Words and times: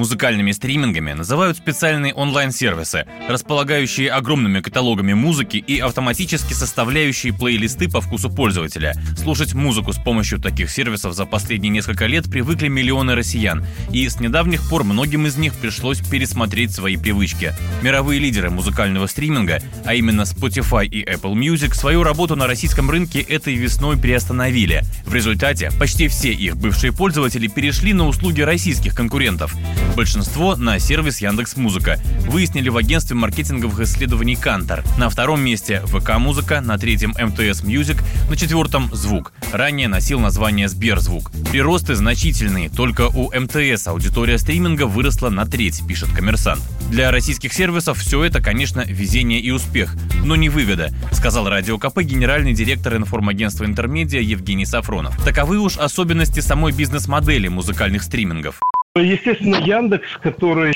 Музыкальными 0.00 0.52
стримингами 0.52 1.12
называют 1.12 1.58
специальные 1.58 2.14
онлайн-сервисы, 2.14 3.04
располагающие 3.28 4.10
огромными 4.10 4.60
каталогами 4.60 5.12
музыки 5.12 5.58
и 5.58 5.78
автоматически 5.78 6.54
составляющие 6.54 7.34
плейлисты 7.34 7.86
по 7.86 8.00
вкусу 8.00 8.30
пользователя. 8.30 8.94
Слушать 9.18 9.52
музыку 9.52 9.92
с 9.92 9.98
помощью 9.98 10.40
таких 10.40 10.70
сервисов 10.70 11.12
за 11.12 11.26
последние 11.26 11.68
несколько 11.68 12.06
лет 12.06 12.30
привыкли 12.30 12.68
миллионы 12.68 13.14
россиян, 13.14 13.66
и 13.92 14.08
с 14.08 14.20
недавних 14.20 14.66
пор 14.70 14.84
многим 14.84 15.26
из 15.26 15.36
них 15.36 15.52
пришлось 15.52 16.00
пересмотреть 16.00 16.72
свои 16.72 16.96
привычки. 16.96 17.52
Мировые 17.82 18.20
лидеры 18.20 18.48
музыкального 18.48 19.06
стриминга, 19.06 19.60
а 19.84 19.94
именно 19.94 20.22
Spotify 20.22 20.86
и 20.86 21.04
Apple 21.04 21.34
Music, 21.34 21.74
свою 21.74 22.04
работу 22.04 22.36
на 22.36 22.46
российском 22.46 22.90
рынке 22.90 23.20
этой 23.20 23.52
весной 23.52 23.98
приостановили. 23.98 24.82
В 25.04 25.14
результате 25.14 25.70
почти 25.78 26.08
все 26.08 26.32
их 26.32 26.56
бывшие 26.56 26.90
пользователи 26.90 27.48
перешли 27.48 27.92
на 27.92 28.08
услуги 28.08 28.40
российских 28.40 28.94
конкурентов. 28.94 29.54
Большинство 29.96 30.56
на 30.56 30.78
сервис 30.78 31.20
Яндекс 31.20 31.56
Музыка. 31.56 31.98
Выяснили 32.26 32.68
в 32.68 32.76
агентстве 32.76 33.16
маркетинговых 33.16 33.80
исследований 33.80 34.36
Kantar. 34.36 34.82
На 34.98 35.10
втором 35.10 35.40
месте 35.42 35.82
ВК 35.86 36.18
Музыка, 36.18 36.60
на 36.60 36.78
третьем 36.78 37.10
МТС 37.10 37.62
Music, 37.62 37.98
на 38.28 38.36
четвертом 38.36 38.88
Звук. 38.94 39.32
Ранее 39.52 39.88
носил 39.88 40.20
название 40.20 40.68
Сберзвук. 40.68 41.30
Приросты 41.50 41.96
значительные, 41.96 42.70
только 42.70 43.08
у 43.08 43.30
МТС 43.32 43.88
аудитория 43.88 44.38
стриминга 44.38 44.84
выросла 44.84 45.28
на 45.28 45.44
треть, 45.44 45.82
пишет 45.86 46.10
коммерсант. 46.12 46.62
Для 46.90 47.10
российских 47.10 47.52
сервисов 47.52 47.98
все 47.98 48.24
это, 48.24 48.40
конечно, 48.40 48.80
везение 48.80 49.40
и 49.40 49.50
успех, 49.50 49.94
но 50.24 50.36
не 50.36 50.48
выгода, 50.48 50.90
сказал 51.12 51.48
Радио 51.48 51.78
КП 51.78 52.00
генеральный 52.00 52.52
директор 52.52 52.96
информагентства 52.96 53.64
Интермедиа 53.64 54.20
Евгений 54.20 54.66
Сафронов. 54.66 55.16
Таковы 55.24 55.58
уж 55.58 55.76
особенности 55.76 56.40
самой 56.40 56.72
бизнес-модели 56.72 57.48
музыкальных 57.48 58.02
стримингов. 58.02 58.60
Естественно, 58.96 59.56
Яндекс, 59.56 60.16
который 60.16 60.74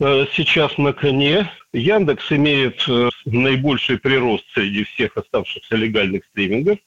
э, 0.00 0.26
сейчас 0.32 0.76
на 0.76 0.92
коне. 0.92 1.48
Яндекс 1.72 2.32
имеет 2.32 2.82
э, 2.88 3.10
наибольший 3.26 3.98
прирост 3.98 4.44
среди 4.52 4.82
всех 4.82 5.16
оставшихся 5.16 5.76
легальных 5.76 6.24
стримингов. 6.26 6.78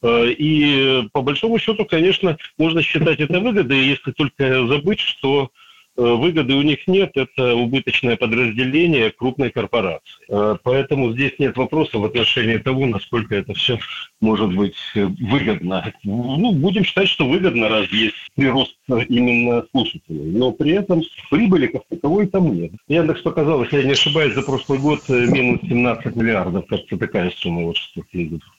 Э, 0.00 0.26
и 0.28 1.08
по 1.12 1.22
большому 1.22 1.58
счету, 1.58 1.84
конечно, 1.84 2.38
можно 2.56 2.82
считать 2.82 3.18
это 3.18 3.40
выгодой, 3.40 3.84
если 3.84 4.12
только 4.12 4.64
забыть, 4.68 5.00
что 5.00 5.50
выгоды 5.96 6.54
у 6.54 6.62
них 6.62 6.86
нет, 6.86 7.12
это 7.14 7.54
убыточное 7.54 8.16
подразделение 8.16 9.10
крупной 9.10 9.50
корпорации. 9.50 10.24
Э, 10.28 10.56
поэтому 10.62 11.12
здесь 11.12 11.32
нет 11.38 11.56
вопроса 11.56 11.98
в 11.98 12.04
отношении 12.04 12.56
того, 12.58 12.86
насколько 12.86 13.34
это 13.34 13.52
все 13.54 13.78
может 14.20 14.54
быть 14.54 14.76
э, 14.94 15.04
выгодно. 15.04 15.92
Ну, 16.04 16.52
будем 16.52 16.84
считать, 16.84 17.08
что 17.08 17.28
выгодно, 17.28 17.68
раз 17.68 17.88
есть 17.88 18.16
прирост 18.34 18.76
именно 19.08 19.64
слушателей. 19.70 20.32
Но 20.32 20.52
при 20.52 20.72
этом 20.72 21.02
прибыли 21.30 21.66
как 21.66 21.82
таковой 21.88 22.26
там 22.26 22.54
нет. 22.54 22.72
Яндекс 22.88 23.22
показал, 23.22 23.62
если 23.62 23.78
я 23.78 23.84
не 23.84 23.92
ошибаюсь, 23.92 24.34
за 24.34 24.42
прошлый 24.42 24.78
год 24.78 25.08
минус 25.08 25.60
17 25.62 26.16
миллиардов. 26.16 26.66
Кажется, 26.66 26.96
такая 26.96 27.30
сумма, 27.30 27.62
вот 27.62 27.76
что 27.76 28.02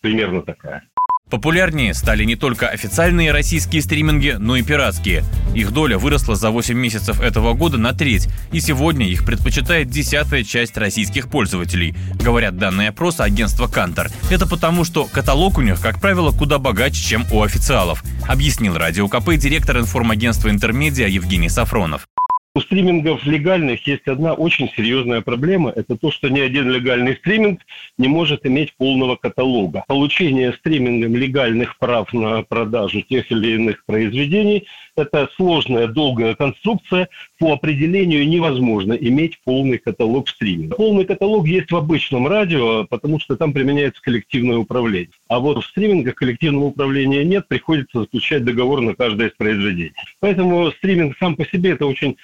примерно 0.02 0.42
такая. 0.42 0.88
Популярнее 1.34 1.96
стали 1.96 2.26
не 2.26 2.36
только 2.36 2.68
официальные 2.68 3.32
российские 3.32 3.82
стриминги, 3.82 4.36
но 4.38 4.56
и 4.56 4.62
пиратские. 4.62 5.24
Их 5.56 5.72
доля 5.72 5.98
выросла 5.98 6.36
за 6.36 6.52
8 6.52 6.76
месяцев 6.76 7.20
этого 7.22 7.56
года 7.56 7.80
на 7.80 7.92
треть, 7.92 8.30
и 8.52 8.60
сегодня 8.60 9.08
их 9.08 9.26
предпочитает 9.26 9.90
десятая 9.90 10.44
часть 10.44 10.78
российских 10.78 11.30
пользователей, 11.30 11.96
говорят 12.24 12.60
данные 12.60 12.90
опроса 12.90 13.24
агентства 13.24 13.66
Кантор. 13.66 14.12
Это 14.30 14.48
потому, 14.48 14.84
что 14.84 15.06
каталог 15.06 15.58
у 15.58 15.62
них, 15.62 15.82
как 15.82 16.00
правило, 16.00 16.32
куда 16.32 16.60
богаче, 16.60 17.04
чем 17.04 17.26
у 17.32 17.42
официалов, 17.42 18.04
объяснил 18.28 18.78
Радио 18.78 19.08
КП 19.08 19.32
директор 19.36 19.80
информагентства 19.80 20.52
Интермедиа 20.52 21.08
Евгений 21.08 21.50
Сафронов. 21.50 22.08
У 22.56 22.62
стримингов 22.62 23.26
легальных 23.26 23.88
есть 23.88 24.08
одна 24.08 24.36
очень 24.36 24.70
серьезная 24.78 25.22
проблема. 25.22 25.72
Это 25.72 25.98
то, 25.98 26.12
что 26.12 26.30
ни 26.30 26.40
один 26.40 26.70
легальный 26.70 27.16
стриминг 27.16 27.62
не 27.98 28.08
может 28.08 28.46
иметь 28.46 28.76
полного 28.76 29.16
каталога. 29.16 29.84
Получение 29.88 30.54
стримингом 30.54 31.16
легальных 31.16 31.80
прав 31.80 32.14
на 32.14 32.44
продажу 32.44 33.02
тех 33.02 33.32
или 33.32 33.56
иных 33.56 33.84
произведений– 33.86 34.68
это 34.96 35.28
сложная, 35.36 35.88
долгая 35.88 36.36
конструкция. 36.36 37.10
По 37.40 37.54
определению 37.54 38.30
невозможно 38.30 38.94
иметь 38.94 39.40
полный 39.44 39.80
каталог 39.80 40.30
стриминга. 40.30 40.76
Полный 40.76 41.06
каталог 41.06 41.48
есть 41.48 41.72
в 41.72 41.76
обычном 41.76 42.28
радио, 42.28 42.86
потому 42.86 43.20
что 43.20 43.36
там 43.36 43.54
применяется 43.54 44.00
коллективное 44.04 44.58
управление. 44.58 45.10
А 45.28 45.40
вот 45.40 45.64
в 45.64 45.68
стримингах 45.68 46.14
коллективного 46.14 46.66
управления 46.66 47.24
нет, 47.24 47.48
приходится 47.48 48.02
заключать 48.02 48.46
договор 48.46 48.82
на 48.82 48.94
каждое 48.94 49.30
из 49.30 49.34
произведений. 49.34 49.94
Поэтому 50.20 50.70
стриминг 50.70 51.18
сам 51.18 51.36
по 51.36 51.46
себе– 51.48 51.72
это 51.72 51.88
очень 51.88 52.16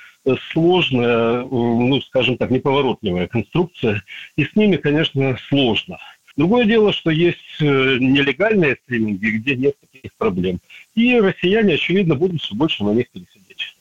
сложная, 0.52 1.44
ну, 1.44 2.02
скажем 2.02 2.38
так, 2.38 2.52
неповоротливая 2.52 3.28
конструкция, 3.28 4.04
и 4.36 4.46
с 4.46 4.56
ними, 4.56 4.78
конечно, 4.78 5.38
сложно. 5.48 5.98
Другое 6.38 6.66
дело, 6.66 6.94
что 6.94 7.10
есть 7.10 7.38
э, 7.60 7.66
нелегальные 8.00 8.78
стриминги, 8.84 9.28
где 9.28 9.56
нет 9.58 9.76
таких 9.92 10.14
проблем. 10.18 10.60
И 10.96 11.20
россияне, 11.20 11.74
очевидно, 11.74 12.16
будут 12.16 12.42
все 12.42 12.56
больше 12.56 12.84
на 12.84 12.92
них 12.92 13.10
пересидеть. 13.12 13.76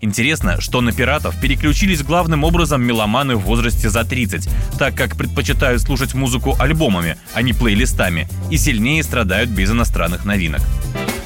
Интересно, 0.00 0.60
что 0.60 0.80
на 0.80 0.90
пиратов 0.92 1.40
переключились 1.40 2.02
главным 2.02 2.42
образом 2.42 2.82
меломаны 2.82 3.36
в 3.36 3.42
возрасте 3.42 3.88
за 3.88 4.04
30, 4.04 4.48
так 4.76 4.96
как 4.96 5.16
предпочитают 5.16 5.80
слушать 5.80 6.12
музыку 6.12 6.56
альбомами, 6.58 7.16
а 7.34 7.42
не 7.42 7.52
плейлистами, 7.52 8.26
и 8.50 8.56
сильнее 8.56 9.04
страдают 9.04 9.50
без 9.50 9.70
иностранных 9.70 10.24
новинок. 10.24 10.60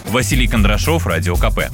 Василий 0.08 0.46
Кондрашов, 0.46 1.06
Радио 1.06 1.36
КП. 1.36 1.70